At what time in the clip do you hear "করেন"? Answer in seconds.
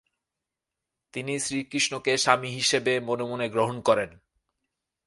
3.81-4.09